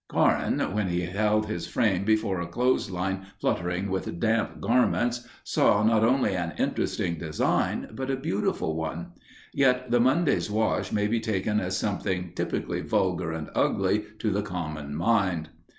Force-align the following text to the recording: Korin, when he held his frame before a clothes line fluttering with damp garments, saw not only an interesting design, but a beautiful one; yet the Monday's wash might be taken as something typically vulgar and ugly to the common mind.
Korin, 0.09 0.73
when 0.73 0.87
he 0.87 1.01
held 1.01 1.45
his 1.45 1.67
frame 1.67 2.05
before 2.05 2.41
a 2.41 2.47
clothes 2.47 2.89
line 2.89 3.27
fluttering 3.39 3.87
with 3.91 4.19
damp 4.19 4.59
garments, 4.59 5.27
saw 5.43 5.83
not 5.83 6.03
only 6.03 6.35
an 6.35 6.53
interesting 6.57 7.19
design, 7.19 7.87
but 7.91 8.09
a 8.09 8.15
beautiful 8.15 8.75
one; 8.75 9.11
yet 9.53 9.91
the 9.91 9.99
Monday's 9.99 10.49
wash 10.49 10.91
might 10.91 11.11
be 11.11 11.19
taken 11.19 11.59
as 11.59 11.77
something 11.77 12.33
typically 12.33 12.81
vulgar 12.81 13.31
and 13.31 13.51
ugly 13.53 14.03
to 14.17 14.31
the 14.31 14.41
common 14.41 14.95
mind. 14.95 15.49